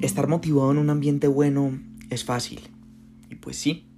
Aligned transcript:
Estar 0.00 0.28
motivado 0.28 0.70
en 0.70 0.78
un 0.78 0.90
ambiente 0.90 1.26
bueno 1.26 1.76
es 2.08 2.24
fácil. 2.24 2.60
Y 3.28 3.34
pues 3.34 3.56
sí, 3.56 3.88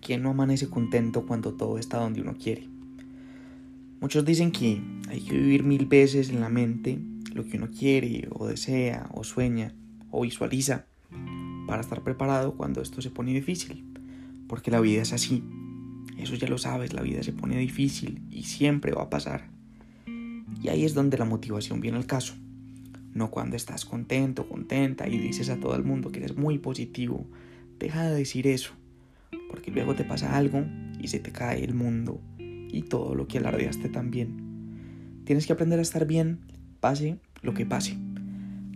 ¿quién 0.00 0.22
no 0.22 0.30
amanece 0.30 0.70
contento 0.70 1.26
cuando 1.26 1.54
todo 1.54 1.78
está 1.78 1.98
donde 1.98 2.20
uno 2.20 2.36
quiere? 2.36 2.68
Muchos 4.00 4.24
dicen 4.24 4.52
que 4.52 4.80
hay 5.08 5.20
que 5.20 5.36
vivir 5.36 5.64
mil 5.64 5.86
veces 5.86 6.30
en 6.30 6.38
la 6.38 6.48
mente 6.48 7.00
lo 7.34 7.44
que 7.44 7.56
uno 7.56 7.70
quiere 7.76 8.28
o 8.30 8.46
desea 8.46 9.10
o 9.12 9.24
sueña 9.24 9.74
o 10.12 10.22
visualiza 10.22 10.86
para 11.66 11.80
estar 11.80 12.04
preparado 12.04 12.54
cuando 12.54 12.80
esto 12.80 13.02
se 13.02 13.10
pone 13.10 13.34
difícil. 13.34 13.84
Porque 14.46 14.70
la 14.70 14.78
vida 14.78 15.02
es 15.02 15.12
así. 15.12 15.42
Eso 16.16 16.36
ya 16.36 16.46
lo 16.46 16.58
sabes, 16.58 16.92
la 16.92 17.02
vida 17.02 17.24
se 17.24 17.32
pone 17.32 17.58
difícil 17.58 18.22
y 18.30 18.44
siempre 18.44 18.92
va 18.92 19.02
a 19.02 19.10
pasar. 19.10 19.50
Y 20.62 20.68
ahí 20.68 20.84
es 20.84 20.94
donde 20.94 21.18
la 21.18 21.24
motivación 21.24 21.80
viene 21.80 21.98
al 21.98 22.06
caso 22.06 22.34
no 23.14 23.30
cuando 23.30 23.56
estás 23.56 23.84
contento, 23.84 24.48
contenta 24.48 25.08
y 25.08 25.18
dices 25.18 25.48
a 25.50 25.58
todo 25.58 25.74
el 25.74 25.84
mundo 25.84 26.10
que 26.10 26.20
eres 26.20 26.36
muy 26.36 26.58
positivo. 26.58 27.26
Deja 27.78 28.04
de 28.04 28.16
decir 28.16 28.46
eso, 28.46 28.72
porque 29.50 29.70
luego 29.70 29.94
te 29.94 30.04
pasa 30.04 30.36
algo 30.36 30.64
y 31.00 31.08
se 31.08 31.18
te 31.18 31.32
cae 31.32 31.64
el 31.64 31.74
mundo 31.74 32.20
y 32.38 32.82
todo 32.82 33.14
lo 33.14 33.26
que 33.26 33.38
alardeaste 33.38 33.88
también. 33.88 35.22
Tienes 35.24 35.46
que 35.46 35.52
aprender 35.52 35.78
a 35.78 35.82
estar 35.82 36.06
bien, 36.06 36.40
pase 36.80 37.18
lo 37.42 37.54
que 37.54 37.66
pase. 37.66 37.96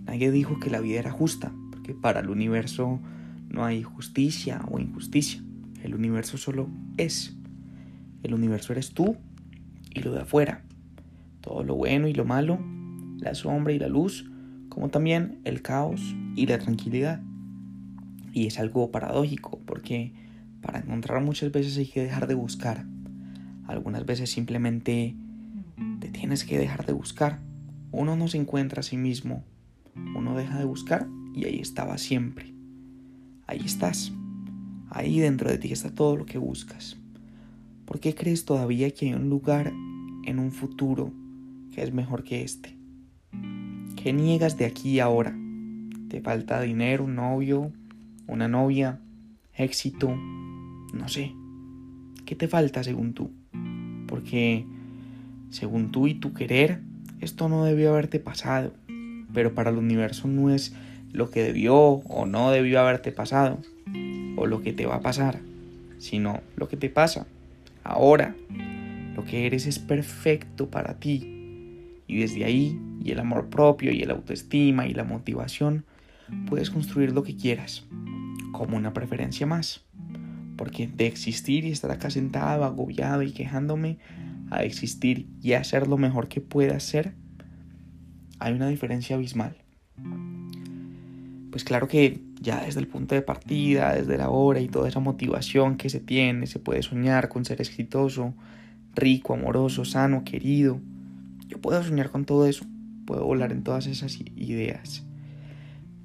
Nadie 0.04 0.30
dijo 0.30 0.58
que 0.60 0.70
la 0.70 0.80
vida 0.80 0.98
era 0.98 1.10
justa, 1.10 1.52
porque 1.70 1.94
para 1.94 2.20
el 2.20 2.30
universo 2.30 3.00
no 3.48 3.64
hay 3.64 3.82
justicia 3.82 4.62
o 4.70 4.78
injusticia. 4.78 5.42
El 5.82 5.94
universo 5.94 6.38
solo 6.38 6.68
es. 6.96 7.36
El 8.22 8.34
universo 8.34 8.72
eres 8.72 8.92
tú 8.92 9.16
y 9.94 10.00
lo 10.00 10.12
de 10.12 10.22
afuera. 10.22 10.62
Todo 11.40 11.64
lo 11.64 11.74
bueno 11.74 12.08
y 12.08 12.14
lo 12.14 12.24
malo 12.24 12.58
la 13.22 13.34
sombra 13.34 13.72
y 13.72 13.78
la 13.78 13.88
luz, 13.88 14.30
como 14.68 14.88
también 14.88 15.38
el 15.44 15.62
caos 15.62 16.14
y 16.36 16.46
la 16.46 16.58
tranquilidad. 16.58 17.22
Y 18.32 18.46
es 18.46 18.58
algo 18.58 18.90
paradójico, 18.90 19.60
porque 19.66 20.12
para 20.60 20.80
encontrar 20.80 21.22
muchas 21.22 21.52
veces 21.52 21.76
hay 21.78 21.86
que 21.86 22.02
dejar 22.02 22.26
de 22.26 22.34
buscar. 22.34 22.86
Algunas 23.66 24.04
veces 24.06 24.30
simplemente 24.30 25.14
te 26.00 26.08
tienes 26.08 26.44
que 26.44 26.58
dejar 26.58 26.86
de 26.86 26.92
buscar. 26.92 27.40
Uno 27.90 28.16
no 28.16 28.28
se 28.28 28.38
encuentra 28.38 28.80
a 28.80 28.82
sí 28.82 28.96
mismo. 28.96 29.44
Uno 30.16 30.36
deja 30.36 30.58
de 30.58 30.64
buscar 30.64 31.06
y 31.34 31.44
ahí 31.44 31.58
estaba 31.60 31.98
siempre. 31.98 32.52
Ahí 33.46 33.60
estás. 33.64 34.12
Ahí 34.90 35.20
dentro 35.20 35.50
de 35.50 35.58
ti 35.58 35.72
está 35.72 35.94
todo 35.94 36.16
lo 36.16 36.26
que 36.26 36.38
buscas. 36.38 36.96
¿Por 37.84 38.00
qué 38.00 38.14
crees 38.14 38.44
todavía 38.44 38.90
que 38.90 39.06
hay 39.06 39.14
un 39.14 39.28
lugar 39.28 39.72
en 40.24 40.38
un 40.38 40.52
futuro 40.52 41.12
que 41.72 41.82
es 41.82 41.92
mejor 41.92 42.24
que 42.24 42.42
este? 42.42 42.81
¿Qué 44.02 44.12
niegas 44.12 44.58
de 44.58 44.64
aquí 44.64 44.98
ahora? 44.98 45.32
¿Te 46.08 46.20
falta 46.20 46.60
dinero, 46.60 47.04
un 47.04 47.14
novio, 47.14 47.70
una 48.26 48.48
novia, 48.48 48.98
éxito? 49.54 50.12
No 50.92 51.06
sé. 51.06 51.32
¿Qué 52.24 52.34
te 52.34 52.48
falta 52.48 52.82
según 52.82 53.12
tú? 53.12 53.30
Porque 54.08 54.66
según 55.50 55.92
tú 55.92 56.08
y 56.08 56.14
tu 56.14 56.34
querer, 56.34 56.80
esto 57.20 57.48
no 57.48 57.64
debió 57.64 57.90
haberte 57.90 58.18
pasado. 58.18 58.72
Pero 59.32 59.54
para 59.54 59.70
el 59.70 59.76
universo 59.76 60.26
no 60.26 60.50
es 60.50 60.74
lo 61.12 61.30
que 61.30 61.44
debió 61.44 61.76
o 61.76 62.26
no 62.26 62.50
debió 62.50 62.80
haberte 62.80 63.12
pasado, 63.12 63.60
o 64.34 64.48
lo 64.48 64.62
que 64.62 64.72
te 64.72 64.84
va 64.84 64.96
a 64.96 65.00
pasar, 65.00 65.38
sino 65.98 66.40
lo 66.56 66.66
que 66.66 66.76
te 66.76 66.90
pasa 66.90 67.28
ahora. 67.84 68.34
Lo 69.14 69.24
que 69.24 69.46
eres 69.46 69.66
es 69.66 69.78
perfecto 69.78 70.70
para 70.70 70.94
ti 70.94 71.28
y 72.08 72.18
desde 72.18 72.44
ahí, 72.44 72.80
y 73.04 73.10
el 73.10 73.20
amor 73.20 73.48
propio, 73.48 73.92
y 73.92 74.02
el 74.02 74.10
autoestima, 74.10 74.86
y 74.86 74.94
la 74.94 75.04
motivación, 75.04 75.84
puedes 76.48 76.70
construir 76.70 77.12
lo 77.12 77.22
que 77.22 77.36
quieras, 77.36 77.84
como 78.52 78.76
una 78.76 78.92
preferencia 78.92 79.46
más. 79.46 79.84
Porque 80.56 80.86
de 80.86 81.06
existir 81.06 81.64
y 81.64 81.70
estar 81.70 81.90
acá 81.90 82.10
sentado, 82.10 82.64
agobiado 82.64 83.22
y 83.22 83.32
quejándome, 83.32 83.98
a 84.50 84.64
existir 84.64 85.28
y 85.40 85.54
hacer 85.54 85.88
lo 85.88 85.96
mejor 85.96 86.28
que 86.28 86.40
pueda 86.40 86.78
ser, 86.78 87.14
hay 88.38 88.52
una 88.52 88.68
diferencia 88.68 89.16
abismal. 89.16 89.56
Pues 91.50 91.64
claro 91.64 91.88
que 91.88 92.20
ya 92.40 92.64
desde 92.64 92.80
el 92.80 92.88
punto 92.88 93.14
de 93.14 93.22
partida, 93.22 93.94
desde 93.94 94.18
la 94.18 94.30
hora 94.30 94.60
y 94.60 94.68
toda 94.68 94.88
esa 94.88 95.00
motivación 95.00 95.76
que 95.76 95.90
se 95.90 96.00
tiene, 96.00 96.46
se 96.46 96.58
puede 96.58 96.82
soñar 96.82 97.28
con 97.28 97.44
ser 97.44 97.60
exitoso, 97.60 98.34
rico, 98.94 99.34
amoroso, 99.34 99.84
sano, 99.84 100.24
querido, 100.24 100.80
yo 101.52 101.60
puedo 101.60 101.82
soñar 101.82 102.10
con 102.10 102.24
todo 102.24 102.46
eso, 102.46 102.64
puedo 103.06 103.24
volar 103.24 103.52
en 103.52 103.62
todas 103.62 103.86
esas 103.86 104.18
ideas, 104.36 105.04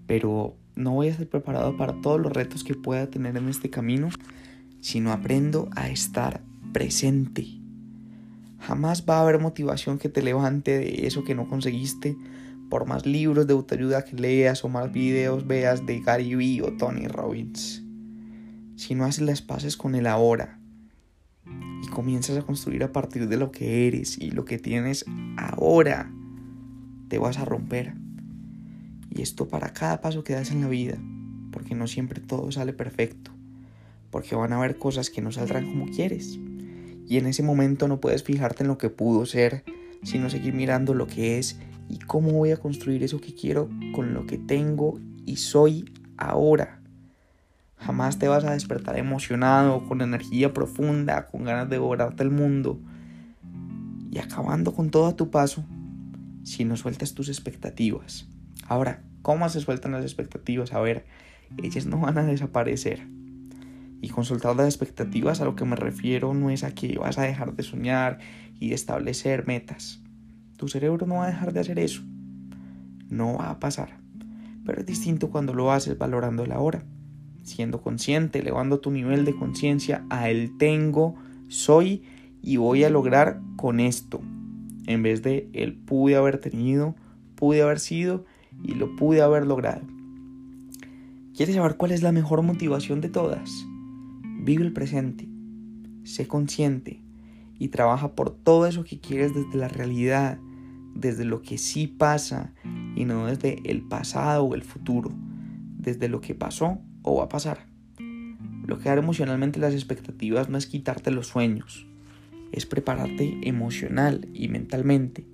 pero 0.06 0.56
no 0.76 0.92
voy 0.94 1.08
a 1.08 1.12
estar 1.12 1.28
preparado 1.28 1.76
para 1.78 2.00
todos 2.02 2.20
los 2.20 2.32
retos 2.32 2.64
que 2.64 2.76
pueda 2.76 3.10
tener 3.10 3.36
en 3.38 3.50
este 3.50 3.70
camino 3.70 4.10
si 4.80 5.00
no 5.00 5.12
aprendo 5.12 5.70
a 5.76 5.90
estar 5.90 6.44
presente. 6.72 7.46
Jamás 8.60 9.06
va 9.08 9.18
a 9.18 9.22
haber 9.22 9.40
motivación 9.40 9.98
que 9.98 10.10
te 10.10 10.22
levante 10.22 10.78
de 10.78 11.08
eso 11.08 11.24
que 11.24 11.36
no 11.36 11.48
conseguiste, 11.48 12.16
por 12.70 12.86
más 12.86 13.06
libros 13.06 13.48
de 13.48 13.54
autoayuda 13.54 14.04
que 14.04 14.16
leas 14.18 14.64
o 14.64 14.70
más 14.70 14.92
videos 14.92 15.48
veas 15.48 15.86
de 15.86 16.02
Gary 16.02 16.36
Vee 16.36 16.62
o 16.62 16.74
Tony 16.74 17.08
Robbins. 17.08 17.84
Si 18.76 18.94
no 18.94 19.06
haces 19.06 19.24
las 19.24 19.42
paces 19.42 19.78
con 19.78 19.96
el 19.96 20.06
ahora, 20.06 20.60
y 21.84 21.88
comienzas 21.88 22.38
a 22.38 22.42
construir 22.42 22.84
a 22.84 22.92
partir 22.92 23.28
de 23.28 23.38
lo 23.38 23.52
que 23.52 23.88
eres 23.88 24.18
y 24.18 24.32
lo 24.32 24.46
que 24.46 24.60
tienes 24.60 25.06
ahora, 25.38 26.12
te 27.08 27.18
vas 27.18 27.38
a 27.38 27.46
romper. 27.46 27.94
Y 29.10 29.22
esto 29.22 29.48
para 29.48 29.74
cada 29.74 30.02
paso 30.02 30.24
que 30.24 30.34
das 30.34 30.52
en 30.52 30.62
la 30.62 30.68
vida, 30.68 30.98
porque 31.52 31.76
no 31.76 31.88
siempre 31.88 32.22
todo 32.22 32.52
sale 32.52 32.74
perfecto, 32.74 33.32
porque 34.12 34.36
van 34.36 34.54
a 34.54 34.58
haber 34.58 34.78
cosas 34.78 35.10
que 35.10 35.22
no 35.22 35.32
saldrán 35.32 35.66
como 35.68 35.88
quieres. 35.88 36.38
Y 37.08 37.18
en 37.18 37.26
ese 37.26 37.44
momento 37.44 37.88
no 37.88 38.02
puedes 38.02 38.24
fijarte 38.24 38.64
en 38.64 38.68
lo 38.68 38.78
que 38.78 38.90
pudo 38.90 39.26
ser, 39.26 39.64
sino 40.04 40.30
seguir 40.30 40.54
mirando 40.54 40.94
lo 40.94 41.08
que 41.08 41.40
es 41.40 41.60
y 41.90 42.00
cómo 42.00 42.32
voy 42.32 42.52
a 42.52 42.58
construir 42.58 43.04
eso 43.04 43.22
que 43.22 43.34
quiero 43.34 43.70
con 43.94 44.14
lo 44.14 44.26
que 44.26 44.38
tengo 44.38 45.00
y 45.26 45.38
soy 45.38 45.86
ahora. 46.18 46.82
Jamás 47.78 48.20
te 48.20 48.28
vas 48.28 48.44
a 48.44 48.52
despertar 48.52 48.98
emocionado, 48.98 49.88
con 49.88 50.02
energía 50.02 50.54
profunda, 50.54 51.28
con 51.28 51.44
ganas 51.44 51.70
de 51.70 51.76
devorarte 51.76 52.24
el 52.24 52.32
mundo 52.32 52.80
y 54.12 54.18
acabando 54.18 54.74
con 54.74 54.90
todo 54.90 55.06
a 55.08 55.16
tu 55.16 55.30
paso 55.30 55.64
si 56.48 56.64
no 56.64 56.78
sueltas 56.78 57.14
tus 57.14 57.28
expectativas. 57.28 58.28
Ahora, 58.68 59.04
¿cómo 59.22 59.48
se 59.50 59.60
sueltan 59.60 59.92
las 59.92 60.04
expectativas? 60.04 60.74
A 60.74 60.80
ver, 60.80 61.06
ellas 61.62 61.86
no 61.86 62.00
van 62.00 62.18
a 62.18 62.24
desaparecer. 62.24 63.06
Y 64.02 64.10
con 64.10 64.24
soltar 64.24 64.56
las 64.56 64.68
expectativas 64.68 65.42
a 65.42 65.46
lo 65.46 65.56
que 65.56 65.66
me 65.66 65.76
refiero 65.76 66.34
no 66.34 66.50
es 66.50 66.64
a 66.64 66.74
que 66.74 66.98
vas 66.98 67.18
a 67.18 67.24
dejar 67.24 67.56
de 67.56 67.64
soñar 67.64 68.20
y 68.60 68.70
de 68.70 68.76
establecer 68.76 69.46
metas. 69.46 70.02
Tu 70.56 70.68
cerebro 70.70 71.06
no 71.06 71.16
va 71.16 71.26
a 71.26 71.32
dejar 71.32 71.52
de 71.52 71.60
hacer 71.60 71.80
eso. 71.80 72.04
No 73.10 73.38
va 73.38 73.50
a 73.50 73.60
pasar. 73.60 74.00
Pero 74.66 74.80
es 74.80 74.86
distinto 74.86 75.30
cuando 75.30 75.54
lo 75.54 75.72
haces 75.72 75.98
valorando 75.98 76.46
la 76.46 76.60
hora 76.60 76.84
siendo 77.48 77.82
consciente, 77.82 78.40
elevando 78.40 78.80
tu 78.80 78.92
nivel 78.92 79.26
de 79.26 79.36
conciencia 79.36 80.06
a 80.10 80.30
el 80.30 80.58
tengo, 80.58 81.16
soy 81.48 82.04
y 82.42 82.58
voy 82.58 82.84
a 82.84 82.90
lograr 82.90 83.40
con 83.56 83.80
esto. 83.80 84.22
En 84.88 85.04
vez 85.04 85.22
de 85.22 85.50
el 85.54 85.76
pude 85.76 86.16
haber 86.16 86.40
tenido, 86.40 86.96
pude 87.36 87.62
haber 87.62 87.80
sido 87.80 88.26
y 88.64 88.74
lo 88.74 88.96
pude 88.96 89.22
haber 89.22 89.46
logrado. 89.46 89.86
¿Quieres 91.36 91.56
saber 91.56 91.78
cuál 91.78 91.92
es 91.92 92.02
la 92.02 92.12
mejor 92.12 92.42
motivación 92.42 93.02
de 93.02 93.10
todas? 93.10 93.52
Vive 94.40 94.64
el 94.64 94.74
presente, 94.74 95.28
sé 96.04 96.28
consciente 96.28 97.04
y 97.60 97.68
trabaja 97.68 98.16
por 98.16 98.32
todo 98.32 98.66
eso 98.66 98.84
que 98.84 99.00
quieres 99.00 99.36
desde 99.36 99.58
la 99.58 99.68
realidad, 99.68 100.40
desde 100.96 101.26
lo 101.26 101.42
que 101.42 101.58
sí 101.58 101.86
pasa 101.86 102.54
y 102.96 103.06
no 103.06 103.28
desde 103.28 103.62
el 103.70 103.82
pasado 103.82 104.46
o 104.46 104.56
el 104.56 104.64
futuro, 104.64 105.12
desde 105.78 106.08
lo 106.08 106.22
que 106.22 106.34
pasó 106.34 106.80
o 107.04 107.18
va 107.18 107.26
a 107.26 107.30
pasar. 107.30 107.68
Bloquear 108.00 108.98
emocionalmente 108.98 109.60
las 109.60 109.74
expectativas 109.74 110.50
no 110.50 110.58
es 110.58 110.66
quitarte 110.66 111.12
los 111.12 111.28
sueños, 111.28 111.88
es 112.52 112.66
prepararte 112.66 113.40
emocional 113.44 114.28
y 114.34 114.48
mentalmente 114.48 115.26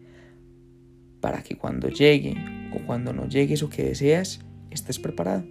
para 1.21 1.41
que 1.41 1.55
cuando 1.55 1.89
llegue 1.89 2.35
o 2.75 2.85
cuando 2.85 3.13
no 3.13 3.27
llegue 3.27 3.53
eso 3.53 3.69
que 3.69 3.83
deseas, 3.83 4.41
estés 4.71 4.99
preparado 4.99 5.45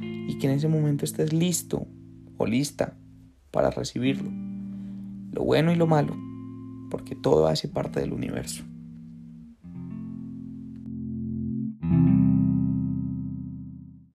y 0.00 0.38
que 0.38 0.46
en 0.46 0.54
ese 0.54 0.68
momento 0.68 1.04
estés 1.04 1.32
listo 1.32 1.86
o 2.38 2.46
lista 2.46 2.96
para 3.50 3.70
recibirlo, 3.70 4.30
lo 5.32 5.44
bueno 5.44 5.72
y 5.72 5.76
lo 5.76 5.86
malo, 5.86 6.16
porque 6.90 7.14
todo 7.14 7.48
hace 7.48 7.68
parte 7.68 8.00
del 8.00 8.12
universo. 8.12 8.64